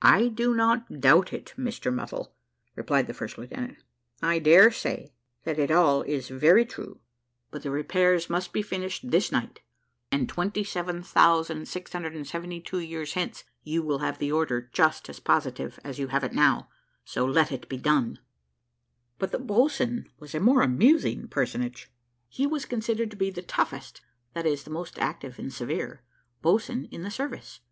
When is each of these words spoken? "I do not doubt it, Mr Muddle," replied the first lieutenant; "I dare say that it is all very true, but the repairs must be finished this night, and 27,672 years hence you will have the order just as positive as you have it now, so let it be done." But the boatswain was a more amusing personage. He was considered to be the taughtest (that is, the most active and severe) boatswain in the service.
"I 0.00 0.28
do 0.28 0.54
not 0.54 1.00
doubt 1.00 1.32
it, 1.32 1.54
Mr 1.58 1.92
Muddle," 1.92 2.36
replied 2.76 3.08
the 3.08 3.12
first 3.12 3.36
lieutenant; 3.36 3.78
"I 4.22 4.38
dare 4.38 4.70
say 4.70 5.12
that 5.42 5.58
it 5.58 5.72
is 5.72 5.76
all 5.76 6.04
very 6.38 6.64
true, 6.64 7.00
but 7.50 7.64
the 7.64 7.70
repairs 7.72 8.30
must 8.30 8.52
be 8.52 8.62
finished 8.62 9.10
this 9.10 9.32
night, 9.32 9.60
and 10.12 10.28
27,672 10.28 12.78
years 12.78 13.14
hence 13.14 13.42
you 13.64 13.82
will 13.82 13.98
have 13.98 14.18
the 14.18 14.30
order 14.30 14.70
just 14.72 15.08
as 15.08 15.18
positive 15.18 15.80
as 15.82 15.98
you 15.98 16.06
have 16.06 16.22
it 16.22 16.32
now, 16.32 16.68
so 17.04 17.24
let 17.24 17.50
it 17.50 17.68
be 17.68 17.76
done." 17.76 18.20
But 19.18 19.32
the 19.32 19.40
boatswain 19.40 20.08
was 20.16 20.32
a 20.32 20.38
more 20.38 20.62
amusing 20.62 21.26
personage. 21.26 21.92
He 22.28 22.46
was 22.46 22.66
considered 22.66 23.10
to 23.10 23.16
be 23.16 23.30
the 23.30 23.42
taughtest 23.42 24.00
(that 24.32 24.46
is, 24.46 24.62
the 24.62 24.70
most 24.70 25.00
active 25.00 25.40
and 25.40 25.52
severe) 25.52 26.04
boatswain 26.40 26.84
in 26.92 27.02
the 27.02 27.10
service. 27.10 27.58